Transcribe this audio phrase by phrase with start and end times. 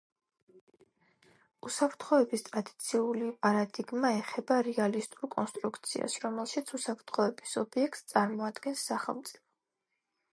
[1.67, 9.45] უსაფრთხოების ტრადიციული პარადიგმა ეხება რეალისტურ კონსტრუქციას, რომელშიც უსაფრთხოების ობიექტს წარმოადგენს სახელმწიფო.